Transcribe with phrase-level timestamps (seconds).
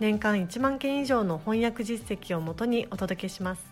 [0.00, 3.66] 年間1万件以上の翻訳実績をもとにお届けします。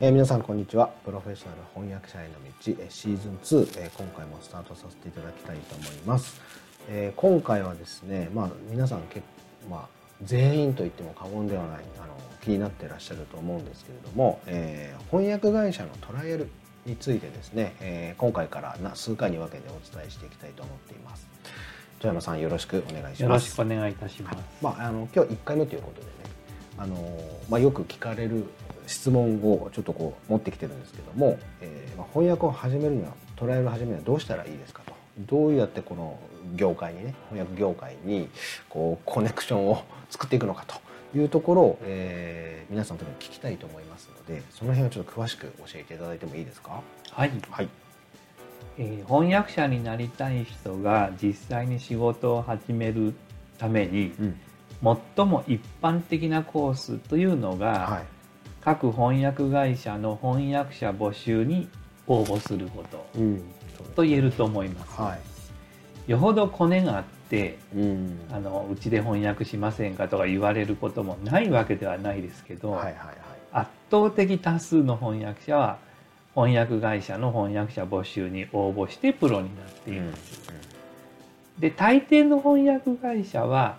[0.00, 0.88] えー、皆さんこんにちは。
[1.04, 6.40] プロフェッショナル翻訳者への道シーズン2、えー、今回もスタートさせていただきたいと思います、
[6.88, 9.22] えー、今回はですねまあ皆さん結
[9.68, 9.88] まあ
[10.22, 16.48] 全員と言っても過言ではないあの気になっていらっしゃると思うんですけれども、えー、翻訳会社のトライアル
[16.86, 21.28] についてですね、えー、今回から数回に分けてお伝えしていきたいと思っています。
[22.00, 23.22] 富山さんよろしくお願いします。
[23.22, 24.36] よろしくお願いいたします。
[24.36, 26.12] はい、まああの今日1回目ということでね、
[26.78, 26.96] あの
[27.50, 28.46] まあよく聞かれる
[28.86, 34.94] 質問をちょっとこう持ってきてるんですけども、えー、まあ翻訳を始めるにはトライアルを始めるにはどうしたらいいですかと。
[35.18, 36.18] どうやってこの
[36.56, 38.30] 業界にね翻訳業界に
[38.70, 40.76] こうコネクションを作っていくのかと
[41.18, 46.80] いうところを、えー、皆さんとも聞きたいと思いますのでその辺をちょっと詳しく教えていただいてもいいですか？
[47.10, 47.68] はい、はい
[48.82, 53.12] えー、翻訳者になりたい人が実際に仕事を始める
[53.58, 54.36] ために、うん、
[55.16, 58.04] 最も一般的なコースというのが、はい、
[58.62, 61.68] 各翻訳会社の翻訳者募集に
[62.06, 63.42] 応募すること、うん、
[63.94, 64.98] と言えると思います。
[64.98, 65.14] は
[66.08, 73.16] い、よほどコネがあって、うん、あのうちで翻訳しませんかとか言われることもないわけではないですけど、はいはいはい、
[73.52, 75.89] 圧倒的多数の翻訳者は
[76.34, 80.50] 翻訳会社の翻訳者募集に応募してプロになっているんです。
[80.50, 80.58] うんう
[81.58, 83.78] ん、で大抵の翻訳会社は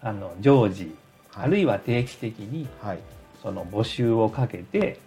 [0.00, 0.94] あの常時、
[1.30, 2.98] はい、あるいは定期的に、はい、
[3.42, 4.98] その募集をかけて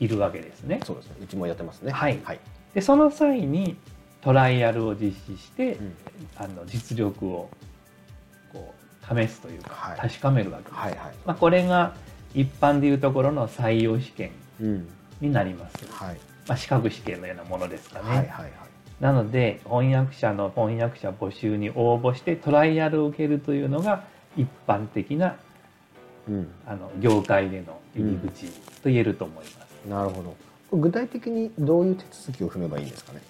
[0.00, 0.80] いるわけですね。
[0.84, 1.16] そうですね。
[1.22, 1.92] うちもやってますね。
[1.92, 2.18] はい。
[2.24, 2.40] はい、
[2.72, 3.76] でその際に
[4.22, 5.94] トライアルを実施して、うん、
[6.36, 7.50] あの実力を
[8.52, 8.74] こ
[9.12, 10.74] う試すというか、はい、確かめるわけです。
[10.74, 11.94] はいはい、まあ、これが
[12.34, 14.30] 一般でいうところの採用試験
[15.24, 15.86] になります。
[15.90, 18.08] はい、まあ、資格試験のようなものですかね。
[18.08, 18.50] はいはいはい、
[19.00, 24.04] なので翻訳者の翻訳者募集に応募してトライアルを受けるというのが
[24.36, 25.36] 一般的な、
[26.28, 28.46] うん、あの業界での入り口
[28.82, 29.56] と言えると思います。
[29.84, 30.36] うん、なるほど。
[30.76, 33.20] 具体的にどういう手続きを踏めばいいんですかね？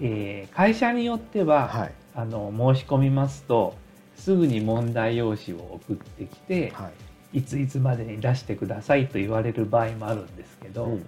[0.00, 3.74] えー、会社によっては、はい、あの申し込みますと
[4.16, 6.92] すぐに問題用紙を送ってきて、はい、
[7.32, 11.04] いついつまでに出してくださいと言われる場合もあるんですけど、うんうん、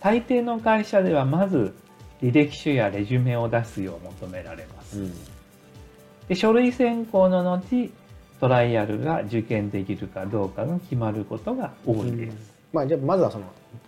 [0.00, 1.74] 大抵の会社ではまず
[2.22, 4.98] 履歴書やレジュメを出すよう求められます。
[5.00, 5.12] うん、
[6.28, 7.90] で書類選考の後
[8.40, 12.34] トライアルが受験できるかどうかが決まることが多いです。
[12.72, 13.44] うん、まあ、じゃあまずはその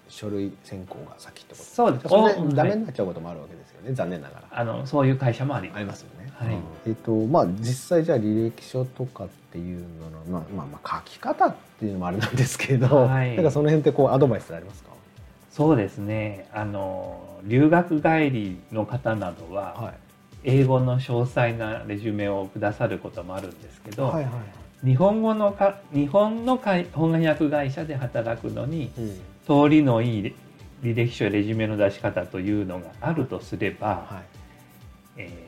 [0.09, 2.09] 書類選考が先ってことそうです。
[2.09, 4.49] それでダメになっちゃうこともあるわけですよね、はい、残念ながら。
[4.51, 14.91] あのそういう会社もありますよね、はい、うん、えっ、とまあ実際じゃあ履歴書とかっていうのの、まあ、まあまあ書き方っていうのもあれなんですけど、はい、なんかその辺ってこうアドバイスありますか？
[15.51, 16.49] そうですね。
[16.53, 19.95] あの留学帰りの方などは、はい、
[20.45, 24.33] 英語の詳細なレジュメをくださることもあるんですけど、はいはい
[24.85, 29.09] 日本語のか日本の翻訳会社で働くのに、うん、
[29.45, 30.35] 通りのいい
[30.85, 34.23] 履歴書やレジュメの出し方というのがあるとすれば、は
[35.17, 35.48] い、え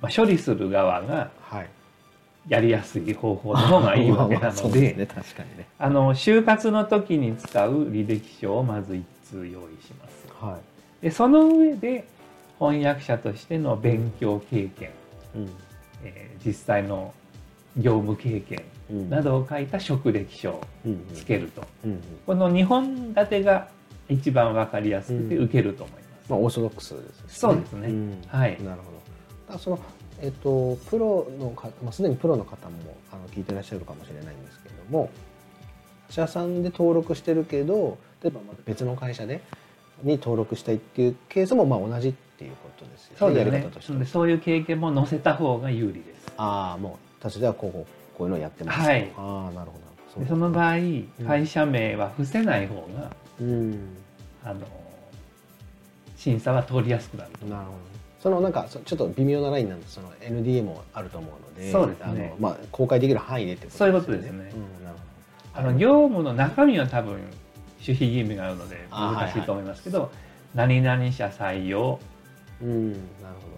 [0.00, 1.30] まあ、処理する側が
[2.48, 5.08] やりやすい方法の方がいいわけなので
[5.78, 10.26] あの就活の時に使う履歴書をまず1通用意します。
[10.40, 10.58] は
[11.02, 12.04] い、でその上で
[12.58, 14.90] 翻訳者としての勉強経験、
[15.34, 15.50] うん、
[16.04, 17.12] えー、実際の
[17.76, 18.62] 業務経験
[19.08, 20.64] などを書いた職歴書を
[21.14, 21.62] つけると、
[22.26, 23.68] この2本立てが
[24.08, 26.30] 一番わかりやすくて受けると思います。
[26.30, 27.24] まあ、オーソドックスですね。
[27.28, 28.18] そうですね。
[28.26, 28.62] はい。
[28.62, 28.99] なるほど。
[29.58, 29.78] その
[30.20, 35.10] えっとプロのか、まあ、すでにプロの方もあの聞いてらっしゃるかもしれないんですけれども
[36.08, 39.40] 社さんで登録してるけど例えばまた別の会社で
[40.02, 43.16] に登録したいっていうケースもまあ同じっていうことですよね。
[43.18, 44.06] そうですね。
[44.06, 46.32] そういう経験も載せた方が有利です。
[46.36, 49.90] ああもう私ではこうこうこういうのをやってます、はい、ああなるほど。
[50.26, 50.76] その場合
[51.26, 53.96] 会社名は伏せない方が、うん、
[54.44, 54.66] あの
[56.16, 57.89] 審査は通りやすくなるなるほど
[58.22, 64.96] そのなんかちょっと微妙なラインなんでその NDA もあると思うのでそうですねまあ、公開できる範囲でってことですねそういうことですね、うん、なる
[65.54, 67.12] ほどあの業務の中身は多分
[67.80, 70.04] 守秘義務があるので難しいと思いますけど、は
[70.54, 71.98] いはい、何々社採用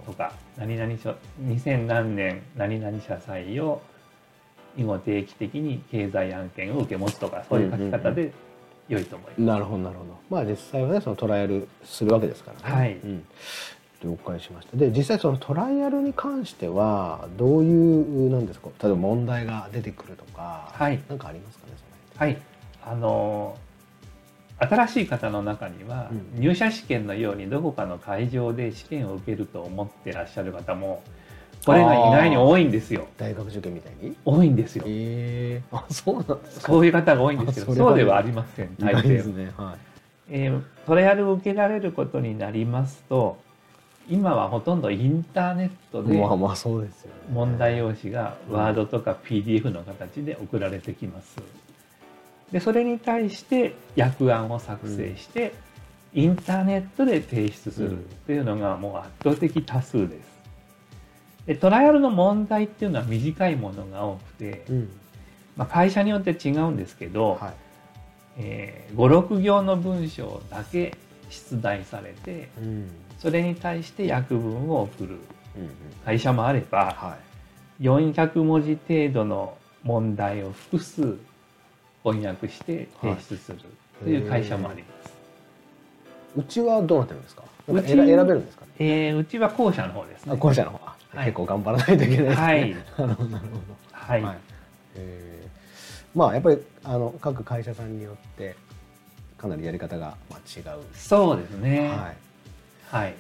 [0.07, 3.81] とか何々書2000何年何々社採用
[4.77, 8.33] 以後定期的に経済案件を受け持つとかそういう書き方で
[8.89, 9.41] 良いと思います。
[9.41, 10.19] なるほどなるほど。
[10.31, 12.75] まあ実際はねそのトライアルするわけですからね。
[12.75, 12.93] はい。
[12.95, 13.25] うん、
[14.03, 14.77] 了解しました。
[14.77, 18.69] で実際そのトライアルに関してはどういうなんですか。
[18.83, 21.73] 例えば問題が出てくるとか、はい、なんかありますかね
[22.17, 22.37] はい。
[22.85, 23.57] あの
[24.59, 31.03] 新しい方の中には、うん、入社試験のようにどこかの会場で試験を受けると思ってらっしゃる方も
[31.65, 33.07] これが意外に多いんですよ。
[33.17, 34.17] 大学受験みたいに？
[34.25, 34.85] 多いんですよ。
[34.87, 36.67] ええー、あそうなんですか。
[36.67, 39.79] そういう方が多いんですけどそうではありません大抵ですね、はい。
[40.31, 43.39] えー、トライアルを受けられることになりますと
[44.09, 46.19] 今はほとんどインターネットで
[47.33, 51.37] 問題用紙がワードとか PDF の形で送られてきます。
[52.51, 55.55] でそれに対して訳案を作成して、
[56.15, 60.33] インターネットで提出するっていうのがもう圧倒的多数です。
[61.47, 64.91] でトライアルの問題っていうのは短いものが多くて、うん、
[65.57, 67.53] まあ、会社によって違うんですけど、はい。
[68.39, 70.97] えー、56行の文章だけ
[71.33, 75.19] 出題されて、うん、それに対して訳文を送る
[76.05, 77.17] 会社もあれば、は
[77.81, 81.17] い、400文字程度の問題を複数
[82.05, 83.59] 翻訳して提出する
[84.03, 85.13] という会社もあります。
[86.37, 87.43] うちはどうなってるんですか？
[87.43, 90.37] か選べるんですか、ね、えー、うちは後者の方ですね。
[90.37, 90.87] 後者の方。
[90.87, 92.35] はい、結構頑張らないといけないですね。
[92.35, 93.39] はい、 なるほど。
[93.93, 94.23] はい。
[94.23, 94.37] はい、
[94.97, 98.57] えー、まあやっぱりあの各会社さんによって
[99.43, 100.81] かなりやり方がまあ違う。
[100.95, 101.89] そうですね。
[101.89, 102.13] は
[103.01, 103.05] い。
[103.05, 103.15] はい。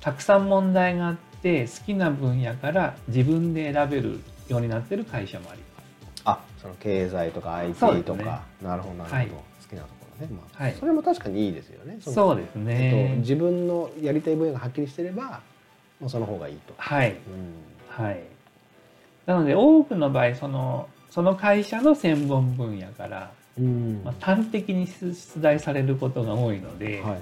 [0.00, 6.22] たくさん問題があって好きな分野から自分で選べるようになってる会社もあります。
[6.24, 8.24] あ、その経済とか IT とか、ね、
[8.62, 9.34] なるほどなるほど、はい、好
[9.70, 10.32] きなところね。
[10.34, 11.96] まあ、はい、それも確かにいいですよね。
[12.00, 13.20] そうですね、えっと。
[13.20, 15.40] 自分のやりたい分野がはっきりしてれば。
[15.98, 16.74] もうその方がいいと。
[16.76, 18.22] はい、うん、はい。
[19.24, 27.20] なので多くの場合そのその会社の専門分野から、うんまあ、端的に出題されることが多いので、はいはいはいはい、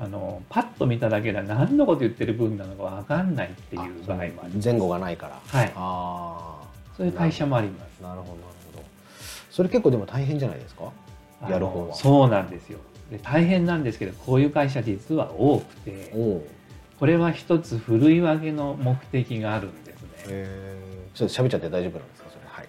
[0.00, 4.64] あのパッと見ただけでは何のこと言ってる分なのか分かんないっていう場合もあります。
[4.64, 5.40] 前後がないから。
[5.46, 5.72] はい。
[5.76, 6.60] あ
[6.96, 8.02] そういう会社もあります。
[8.02, 8.42] なるほどなる
[8.72, 8.84] ほど。
[9.50, 10.92] それ結構でも大変じゃないですか？
[11.48, 11.94] やる方は。
[11.94, 12.78] そうなんですよ。
[13.10, 16.12] で大変なんですけどこういう会社実は多くて。
[17.00, 20.08] これは一つふるい分けの目的があるんですね。
[20.28, 22.23] えー、ちょっと喋っちゃって大丈夫なんです。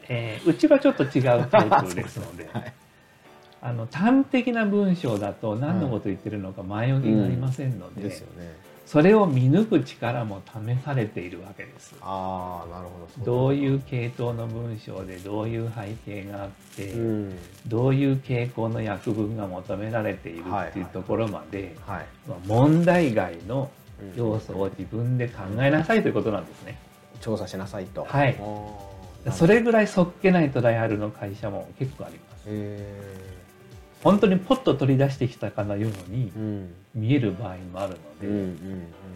[0.10, 2.50] えー、うちはちょっと違うタイプですので。
[2.54, 2.74] はい、
[3.62, 8.02] あの端的な文章だと何のこと言ってるのか前置きがありませんので。
[8.02, 8.66] うん、ですよね。
[8.86, 11.96] それを見抜く力も試されているわけです。
[12.02, 17.36] あなるほどどういう系統の文章でどういう背景があって、うん、
[17.66, 21.98] どういう傾向の訳文が求められているっていうところまで、はい
[22.30, 23.72] はい、問題外の
[24.16, 26.78] 要素を自分で考えなさいということなんですね。
[27.22, 28.06] 調査しなさいと。
[28.08, 28.38] はい。
[29.32, 32.50] それぐらいそっけないトライアルの会社も結構あります。
[34.04, 36.32] 本当にポッと取り出してきたかのように
[36.94, 38.56] 見える場合もあるので、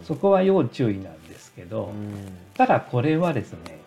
[0.04, 1.92] そこは要注意なんですけど、
[2.56, 3.80] ただこれはですね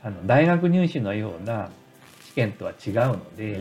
[0.00, 1.70] あの大学入試のような
[2.22, 3.58] 試験とは違うので、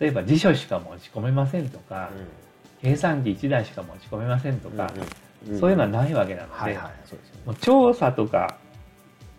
[0.00, 2.10] 例えば辞書しか持ち込めませんとか、
[2.82, 4.92] 計算機1台しか持ち込めませんとか、
[5.60, 6.74] そういうのはないわけなので、
[7.44, 8.56] もう調査とか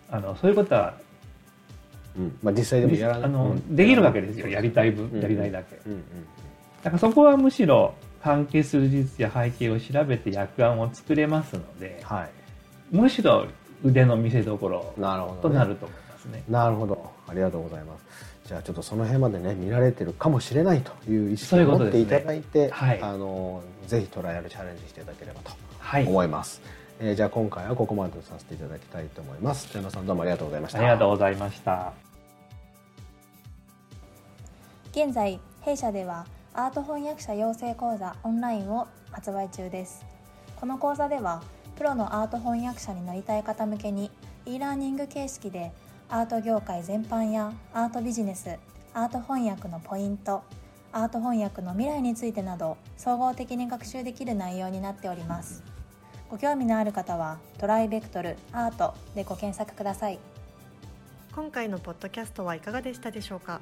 [0.10, 1.07] あのそういうことは、うん
[2.42, 4.48] まあ、実際でもやらあの、できるわけですよ。
[4.48, 5.76] やりたい分、やりたいだけ、
[6.84, 12.30] だからそこはむしろ関係する事実や背景を調べて訳案を作れますので、はい、
[12.96, 13.46] むしろ
[13.84, 16.44] 腕の見せ所となると思いますね。
[16.50, 17.12] なるほど。
[17.28, 18.38] ありがとうございます。
[18.48, 25.52] じゃあちょっとその辺までね見られてるかもしれないという意識を持っていただいて、ねはい、あのぜひトライアルチャレンジしていただければと
[26.10, 26.62] 思います、
[27.00, 29.68] はい、えー、じゃあ今回はここまでとさせていただきたいと思います。
[29.68, 30.80] 寺野さんどうもありがとうございました。
[30.80, 32.07] ありがとうございました
[34.98, 36.26] 現在弊社では
[36.56, 40.04] アート翻訳者養成講座オンラインを発売中です。
[40.56, 41.44] この講座では
[41.76, 44.10] プロのアート翻訳者になりたい方向けに
[44.48, 45.72] e ラーニング形式で
[46.10, 48.58] アート業界全般やアートビジネス
[48.96, 50.42] アート翻訳のポイント
[50.92, 55.64] アート翻訳の未来についてなど総合的に学習できる内容になっております。
[56.28, 60.18] ご興味のある方はトライベクトルアートでご検索ください。
[61.36, 63.62] 今回のポッドキャストはいかがでしたでしょうか？